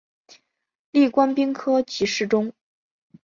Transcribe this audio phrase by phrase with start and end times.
[0.89, 2.53] 历官兵科给事中。